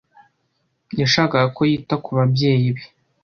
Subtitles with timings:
[0.99, 2.83] Yashakaga ko yita ku babyeyi be.